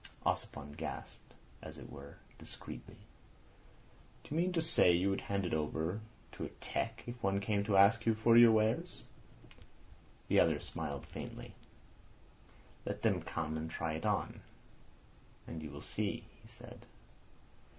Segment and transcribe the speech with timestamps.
[0.25, 2.95] Ossipon gasped, as it were, discreetly.
[4.23, 7.39] "Do you mean to say you would hand it over to a 'teck' if one
[7.39, 9.03] came to ask you for your wares?"
[10.27, 11.53] The other smiled faintly.
[12.83, 14.41] "Let them come and try it on,
[15.45, 16.87] and you will see," he said.